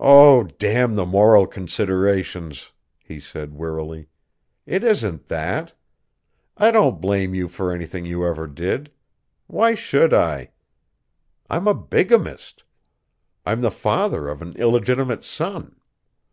"Oh, 0.00 0.42
damn 0.58 0.96
the 0.96 1.06
moral 1.06 1.46
considerations," 1.46 2.72
he 2.98 3.20
said 3.20 3.54
wearily. 3.54 4.08
"It 4.66 4.82
isn't 4.82 5.28
that. 5.28 5.74
I 6.56 6.72
don't 6.72 7.00
blame 7.00 7.36
you 7.36 7.46
for 7.46 7.70
anything 7.72 8.04
you 8.04 8.26
ever 8.26 8.48
did. 8.48 8.90
Why 9.46 9.74
should 9.76 10.12
I? 10.12 10.50
I'm 11.48 11.68
a 11.68 11.72
bigamist. 11.74 12.64
I'm 13.46 13.60
the 13.60 13.70
father 13.70 14.26
of 14.26 14.42
an 14.42 14.56
illegitimate 14.56 15.22
son. 15.22 15.76